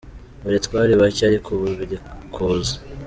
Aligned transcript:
Mbere 0.41 0.57
twari 0.65 0.91
bake 1.01 1.21
ariko 1.29 1.47
ubu 1.51 1.65
biri 1.79 1.97
kuza. 2.33 2.75